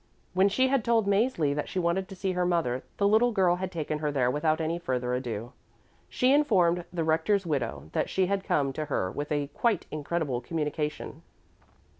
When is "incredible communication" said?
9.91-11.21